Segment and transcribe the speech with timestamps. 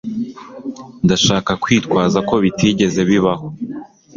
[1.05, 3.47] Ndashaka kwitwaza ko bitigeze bibaho